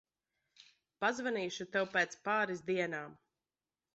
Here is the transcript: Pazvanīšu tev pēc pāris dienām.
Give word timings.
Pazvanīšu 1.03 1.67
tev 1.77 1.85
pēc 1.97 2.17
pāris 2.29 2.65
dienām. 2.71 3.15